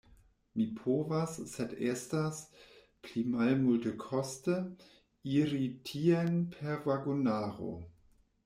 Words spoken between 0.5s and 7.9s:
Mi povas, sed estas pli malmultekoste iri tien per vagonaro.